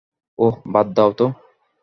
ওহ, 0.39 0.55
বাদ 0.73 0.87
দাও 0.95 1.11
তো। 1.17 1.25